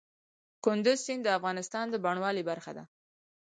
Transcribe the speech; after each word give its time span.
کندز 0.65 0.99
سیند 1.05 1.21
د 1.25 1.29
افغانستان 1.37 1.85
د 1.89 1.95
بڼوالۍ 2.03 2.43
برخه 2.49 2.71
ده. 2.77 2.83